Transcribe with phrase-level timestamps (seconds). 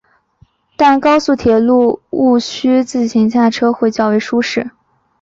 [0.75, 4.71] 但高速铁路毋须自行驾车会较为舒适。